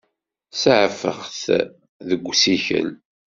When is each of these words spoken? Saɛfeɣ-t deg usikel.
Saɛfeɣ-t 0.61 1.43
deg 2.07 2.23
usikel. 2.31 2.89